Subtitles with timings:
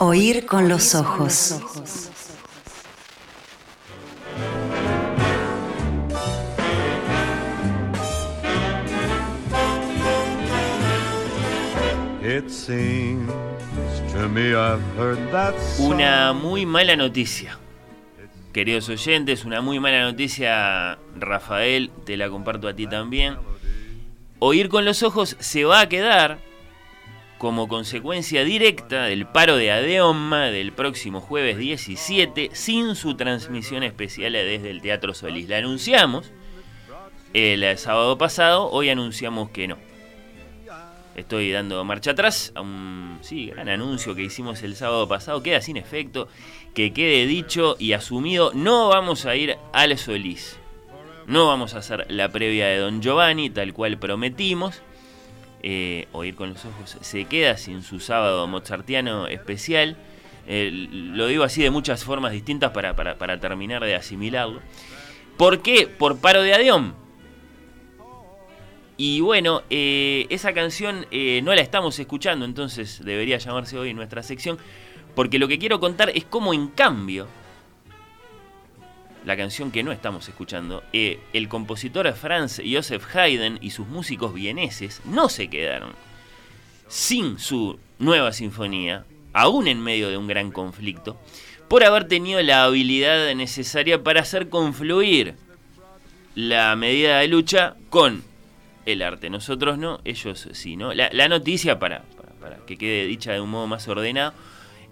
[0.00, 1.60] Oír con los ojos.
[15.80, 17.58] Una muy mala noticia.
[18.52, 23.36] Queridos oyentes, una muy mala noticia, Rafael, te la comparto a ti también.
[24.38, 26.38] Oír con los ojos se va a quedar
[27.38, 34.32] como consecuencia directa del paro de Adeoma del próximo jueves 17 sin su transmisión especial
[34.32, 35.48] desde el Teatro Solís.
[35.48, 36.32] La anunciamos
[37.32, 39.78] el sábado pasado, hoy anunciamos que no.
[41.14, 45.60] Estoy dando marcha atrás a un sí, gran anuncio que hicimos el sábado pasado, queda
[45.60, 46.28] sin efecto,
[46.74, 50.58] que quede dicho y asumido, no vamos a ir al Solís.
[51.26, 54.82] No vamos a hacer la previa de Don Giovanni, tal cual prometimos
[55.62, 59.96] eh, Oír con los Ojos se queda sin su sábado mozartiano especial.
[60.46, 64.60] Eh, lo digo así de muchas formas distintas para, terminar de asimilarlo.
[65.36, 65.86] ¿Por qué?
[65.86, 66.94] Por paro de Adión.
[68.96, 71.06] Y bueno, eh, esa canción
[71.42, 74.58] no la estamos escuchando, entonces debería llamarse hoy nuestra sección,
[75.14, 77.28] porque lo que quiero contar es cómo en cambio
[79.28, 84.32] la canción que no estamos escuchando, eh, el compositor Franz Joseph Haydn y sus músicos
[84.32, 85.92] vieneses no se quedaron
[86.88, 91.20] sin su nueva sinfonía, aún en medio de un gran conflicto,
[91.68, 95.34] por haber tenido la habilidad necesaria para hacer confluir
[96.34, 98.22] la medida de lucha con
[98.86, 99.28] el arte.
[99.28, 100.94] Nosotros no, ellos sí, ¿no?
[100.94, 102.02] La, noticia, para,
[102.40, 104.32] para, que quede dicha de un modo más ordenado,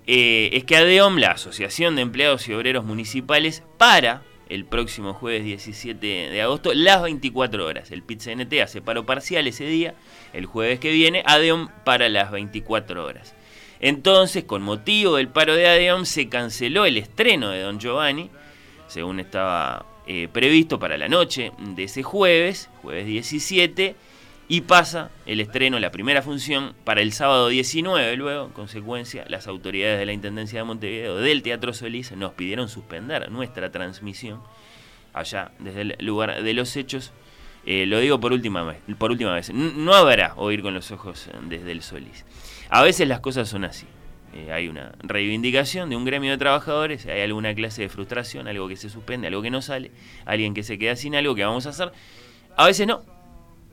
[0.06, 5.44] eh, es que ADEOM, la Asociación de Empleados y Obreros Municipales, para el próximo jueves
[5.44, 7.90] 17 de agosto, las 24 horas.
[7.90, 9.94] El PIT-CNT hace paro parcial ese día,
[10.32, 13.34] el jueves que viene, ADEOM para las 24 horas.
[13.80, 18.30] Entonces, con motivo del paro de ADEOM, se canceló el estreno de Don Giovanni,
[18.86, 23.96] según estaba eh, previsto para la noche de ese jueves, jueves 17,
[24.48, 28.16] y pasa el estreno, la primera función, para el sábado 19.
[28.16, 32.68] Luego, en consecuencia, las autoridades de la Intendencia de Montevideo del Teatro Solís nos pidieron
[32.68, 34.40] suspender nuestra transmisión
[35.12, 37.12] allá, desde el lugar de los hechos.
[37.64, 38.78] Eh, lo digo por última vez.
[38.98, 39.52] Por última vez.
[39.52, 42.24] No habrá oír con los ojos desde el Solís.
[42.68, 43.86] A veces las cosas son así.
[44.32, 48.68] Eh, hay una reivindicación de un gremio de trabajadores, hay alguna clase de frustración, algo
[48.68, 49.92] que se suspende, algo que no sale,
[50.26, 51.90] alguien que se queda sin algo que vamos a hacer.
[52.56, 53.02] A veces no,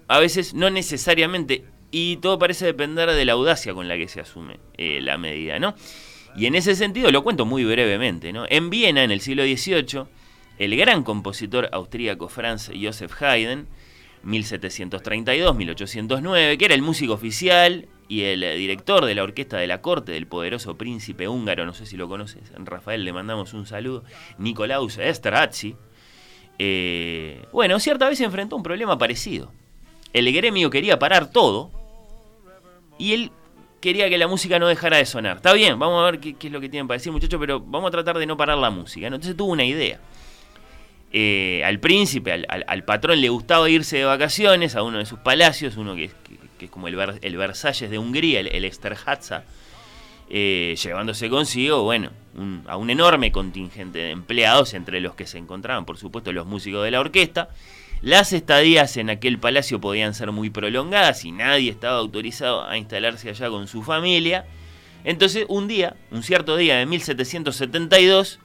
[0.07, 4.21] a veces no necesariamente, y todo parece depender de la audacia con la que se
[4.21, 5.75] asume eh, la medida, ¿no?
[6.35, 8.45] Y en ese sentido lo cuento muy brevemente, ¿no?
[8.49, 10.05] En Viena, en el siglo XVIII,
[10.57, 13.67] el gran compositor austríaco Franz Joseph Haydn,
[14.25, 20.13] 1732-1809, que era el músico oficial y el director de la orquesta de la corte
[20.13, 24.03] del poderoso príncipe húngaro, no sé si lo conoces, Rafael, le mandamos un saludo,
[24.37, 25.75] Nicolaus Esterhazy,
[26.59, 29.51] eh, bueno, cierta vez enfrentó un problema parecido
[30.13, 31.71] el gremio quería parar todo
[32.97, 33.31] y él
[33.81, 35.37] quería que la música no dejara de sonar.
[35.37, 37.89] Está bien, vamos a ver qué, es lo que tienen para decir muchachos, pero vamos
[37.89, 39.07] a tratar de no parar la música.
[39.07, 39.99] Entonces tuvo una idea.
[41.11, 45.77] Eh, al príncipe, al, patrón le gustaba irse de vacaciones a uno de sus palacios,
[45.77, 46.11] uno que,
[46.59, 49.43] es como el, Versalles de Hungría, el, el Esterhatza,
[50.29, 52.09] eh, llevándose consigo, bueno,
[52.67, 56.83] a un enorme contingente de empleados, entre los que se encontraban, por supuesto, los músicos
[56.83, 57.49] de la orquesta,
[58.03, 63.29] las estadías en aquel palacio podían ser muy prolongadas y nadie estaba autorizado a instalarse
[63.29, 64.45] allá con su familia.
[65.05, 68.39] Entonces, un día, un cierto día de 1772,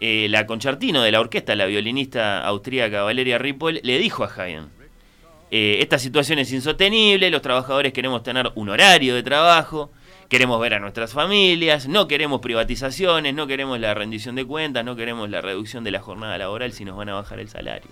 [0.00, 4.70] eh, la concertino de la orquesta, la violinista austríaca Valeria Ripoll, le dijo a Haydn,
[5.50, 9.90] eh, esta situación es insostenible, los trabajadores queremos tener un horario de trabajo,
[10.30, 14.96] queremos ver a nuestras familias, no queremos privatizaciones, no queremos la rendición de cuentas, no
[14.96, 17.90] queremos la reducción de la jornada laboral si nos van a bajar el salario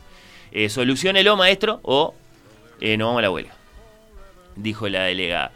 [0.56, 2.14] eh, solucionelo maestro o
[2.80, 3.52] eh, nos vamos a la huelga,
[4.56, 5.52] dijo la delegada.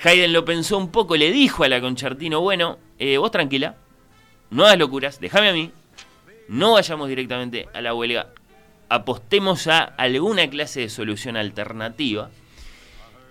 [0.00, 3.74] Haydn lo pensó un poco, le dijo a la Conchartino, bueno, eh, vos tranquila,
[4.50, 5.72] no hagas locuras, déjame a mí,
[6.46, 8.28] no vayamos directamente a la huelga,
[8.88, 12.30] apostemos a alguna clase de solución alternativa.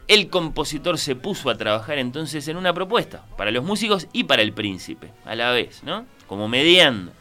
[0.09, 4.41] El compositor se puso a trabajar entonces en una propuesta para los músicos y para
[4.41, 6.05] el príncipe, a la vez, ¿no?
[6.27, 7.13] Como mediando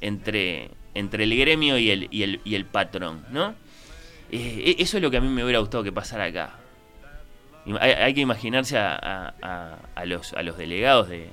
[0.00, 3.54] entre, entre el gremio y el, y el, y el patrón, ¿no?
[4.30, 6.58] Eh, e, eso es lo que a mí me hubiera gustado que pasara acá.
[7.80, 9.32] Hay, que imaginarse a,
[10.04, 11.30] los, a los delegados de,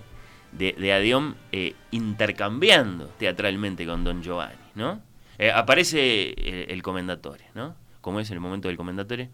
[0.54, 5.02] de, de eh, intercambiando teatralmente con Don Giovanni, ¿no?
[5.38, 6.34] Eh, aparece
[6.72, 7.76] el, comendatore, ¿no?
[8.00, 9.30] ¿Cómo es el momento del comendatore?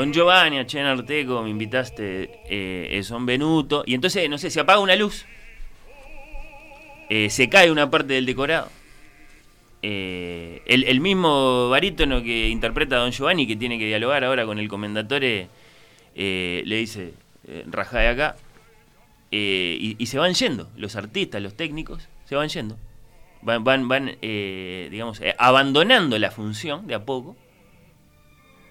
[0.00, 3.84] Don Giovanni, a Chen Arteco, me invitaste, eh, Son Benuto.
[3.84, 5.26] Y entonces, no sé, se apaga una luz,
[7.10, 8.70] eh, se cae una parte del decorado.
[9.82, 14.58] Eh, el, mismo barítono que interpreta a Don Giovanni, que tiene que dialogar ahora con
[14.58, 15.48] el comendatore,
[16.14, 17.12] le dice,
[17.66, 18.36] raja de acá.
[19.30, 22.78] Y, se van yendo, los artistas, los técnicos, se van yendo.
[23.42, 27.36] Van, van, van digamos, abandonando la función de a poco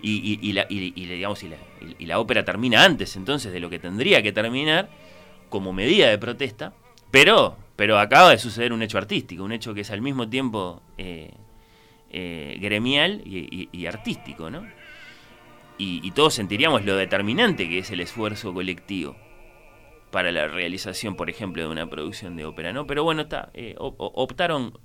[0.02, 4.90] y, la, digamos, y, la, ópera termina antes entonces de lo que tendría que terminar
[5.50, 6.74] como medida de protesta,
[7.12, 10.82] pero, pero acaba de suceder un hecho artístico, un hecho que es al mismo tiempo
[10.98, 11.32] eh,
[12.12, 14.66] eh, gremial y, artístico, ¿no?
[15.78, 19.16] Y, todos sentiríamos lo determinante que es el esfuerzo colectivo
[20.12, 22.88] para la realización, por ejemplo, de una producción de ópera, ¿no?
[22.88, 24.80] Pero bueno, está, eh, optaron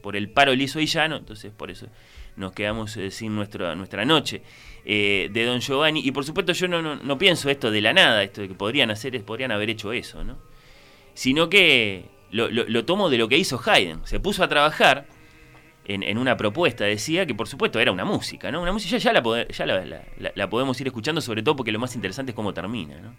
[0.00, 1.88] por el paro liso y llano, entonces por eso
[2.36, 4.42] nos quedamos eh, sin nuestra, nuestra noche
[4.84, 6.00] eh, de Don Giovanni.
[6.04, 8.90] Y por supuesto yo no, no, pienso esto de la nada, esto de que podrían
[8.90, 10.38] hacer, es, podrían haber hecho eso, ¿no?
[11.14, 14.06] Sino que lo, lo, tomo de lo que hizo Haydn.
[14.06, 15.06] Se puso a trabajar
[15.84, 18.62] en, una propuesta, decía que por supuesto era una música, ¿no?
[18.62, 19.66] Una música ya, la, ya
[20.34, 23.14] la, podemos ir escuchando, sobre todo porque lo más interesante es cómo termina, ¿no?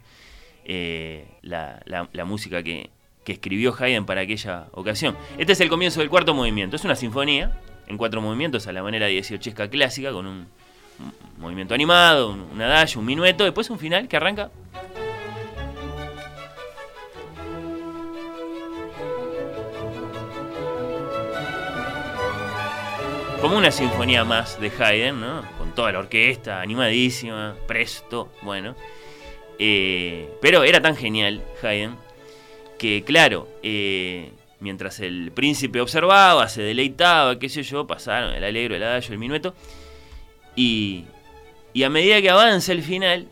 [0.66, 2.90] Eh, la, música que,
[3.26, 5.16] escribió Haydn para aquella ocasión.
[5.38, 8.84] Este es el comienzo del cuarto movimiento, es una sinfonía en cuatro movimientos a la
[8.84, 10.48] manera dieciochesca clásica, con un,
[11.38, 14.52] movimiento animado, un, un adagio, un minueto, después un final que arranca
[23.44, 25.44] como una sinfonía más de Haydn, ¿no?
[25.58, 28.74] Con toda la orquesta, animadísima, presto, bueno.
[29.66, 31.96] Eh, pero era tan genial Haydn
[32.78, 38.76] que, claro, eh, mientras el príncipe observaba, se deleitaba, qué sé yo, pasaron el alegro,
[38.76, 39.56] el adagio, el minueto,
[40.54, 41.06] y,
[41.72, 43.30] y a medida que avanza el final,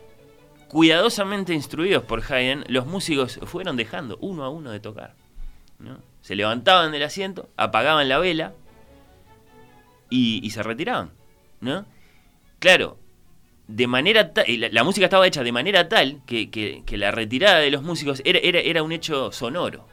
[0.68, 5.14] cuidadosamente instruidos por Haydn, los músicos fueron dejando uno a uno de tocar.
[6.22, 8.54] Se levantaban del asiento, apagaban la vela
[10.08, 11.10] y, se retiraban.
[11.60, 11.84] ¿no?
[12.58, 12.96] Claro,
[13.68, 17.82] de manera tal, la, música estaba hecha de manera tal que, la retirada de los
[17.82, 19.86] músicos era, era, era un hecho sonoro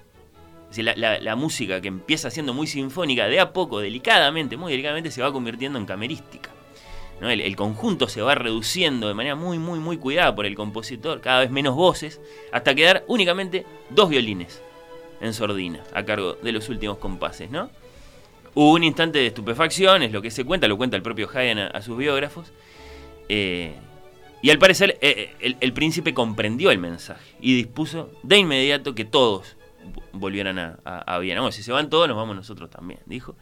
[0.78, 5.32] la, música que empieza siendo muy sinfónica, de a poco, delicadamente, muy delicadamente, se va
[5.32, 6.52] convirtiendo en camerística.
[7.22, 11.42] El, conjunto se va reduciendo de manera muy, muy, muy cuidada por el compositor, cada
[11.42, 12.22] vez menos voces,
[12.52, 14.62] hasta quedar únicamente dos violines
[15.20, 17.70] en sordina, a cargo de los últimos compases, ¿no?
[18.56, 21.60] Hubo un instante de estupefacción, es lo que se cuenta, lo cuenta el propio Haydn
[21.60, 22.52] a, sus biógrafos.
[23.30, 23.76] Eh,
[24.42, 29.06] y al parecer eh, eh, el, príncipe comprendió el mensaje y dispuso de inmediato que
[29.06, 29.56] todos
[30.14, 31.50] volvieran a, a, Viena.
[31.52, 33.36] si se van todos, nos vamos nosotros también, dijo.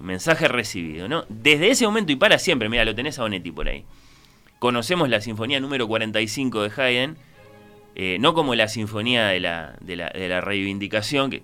[0.00, 1.24] Mensaje recibido, ¿no?
[1.28, 3.84] Desde ese momento y para siempre, mira, lo tenés a Bonetti por ahí.
[4.60, 11.42] Conocemos la sinfonía número 45 de Haydn, no como la sinfonía de la reivindicación, que,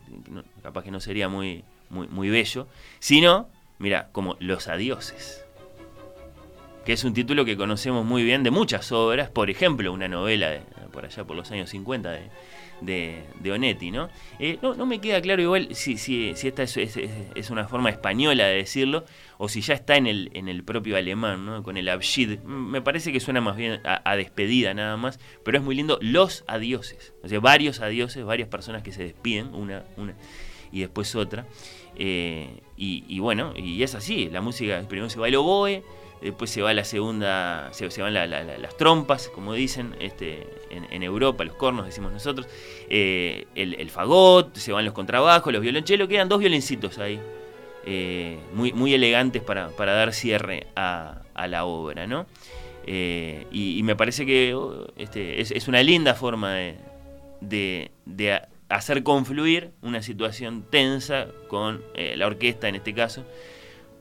[0.62, 2.68] capaz que no sería muy, muy, muy bello,
[3.00, 3.48] sino,
[3.78, 5.45] mira, como Los Adioses
[6.86, 10.60] que es un título que conocemos muy bien de muchas obras, por ejemplo, una novela
[10.92, 12.30] por allá por los años 50 de,
[12.80, 14.08] de, de Onetti, ¿no?
[14.38, 14.74] Eh, ¿no?
[14.74, 14.86] ¿no?
[14.86, 19.04] me queda claro igual si, si, si esta es, una forma española de decirlo
[19.36, 21.64] o si ya está en el, en el propio alemán, ¿no?
[21.64, 22.38] Con el Abschied.
[22.44, 26.44] Me parece que suena más bien a, despedida nada más, pero es muy lindo los
[26.46, 27.14] adioses.
[27.24, 30.14] O sea, varios adioses, varias personas que se despiden, una, una
[30.70, 31.46] y después otra.
[31.96, 35.82] Eh, y, bueno, y es así, la música, primero se va el oboe,
[36.20, 41.54] después se va la segunda, se, van las trompas, como dicen este, en, Europa, los
[41.54, 42.46] cornos decimos nosotros,
[42.88, 47.20] eh, el, fagot, se van los contrabajos, los violonchelos, quedan dos violincitos ahí,
[47.84, 52.26] eh, muy, muy elegantes para, dar cierre a, la obra, ¿no?
[52.86, 56.76] Eh, y, me parece que oh, este, es, una linda forma de,
[57.40, 63.24] de, hacer confluir una situación tensa con la orquesta, en este caso,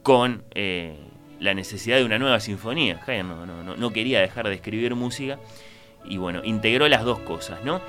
[0.01, 0.43] con
[1.45, 2.99] la necesidad de una nueva sinfonía.
[3.05, 5.39] Haydn no, quería dejar de escribir música
[6.03, 7.81] y bueno, integró las dos cosas, ¿no?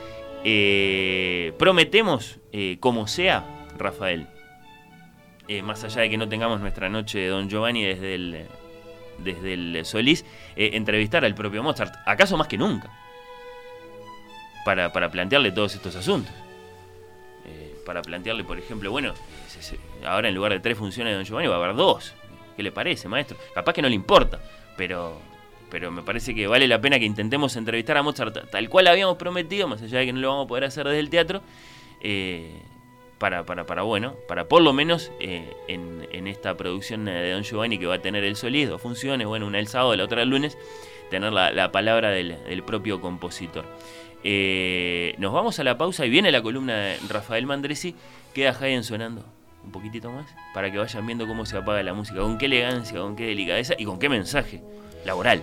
[0.44, 4.28] Eh, prometemos, eh, como sea, Rafael,
[5.48, 8.46] eh, más allá de que no tengamos nuestra noche de Don Giovanni desde el,
[9.18, 12.90] desde el Solís, entrevistar al propio Mozart, acaso más que nunca,
[14.64, 16.32] para, para plantearle todos estos asuntos.
[17.84, 19.14] para plantearle, por ejemplo, bueno,
[20.04, 22.14] ahora en lugar de tres funciones de Don Giovanni va a haber dos,
[22.56, 23.36] ¿Qué le parece, maestro?
[23.54, 24.40] Capaz que no le importa,
[24.76, 25.20] pero,
[25.70, 29.18] pero me parece que vale la pena que intentemos entrevistar a Mozart tal cual habíamos
[29.18, 31.42] prometido, más allá de que no lo vamos a poder hacer desde el teatro,
[32.00, 32.62] eh,
[33.18, 37.78] para, para, para, bueno, para por lo menos eh, en, esta producción de Don Giovanni
[37.78, 40.30] que va a tener el Solís, dos funciones, bueno, una el sábado, la otra el
[40.30, 40.58] lunes,
[41.10, 43.64] tener la, palabra del, propio compositor.
[44.24, 47.94] Eh, nos vamos a la pausa y viene la columna de Rafael Mandresi.
[48.34, 49.35] Queda Haydn sonando
[49.66, 53.00] un poquitito más para que vayan viendo cómo se apaga la música, con qué elegancia,
[53.00, 54.62] con qué delicadeza y con qué mensaje
[55.04, 55.42] laboral.